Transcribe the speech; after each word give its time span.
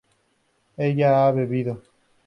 ella 0.77 1.11
ha 1.17 1.31
bebido 1.35 1.75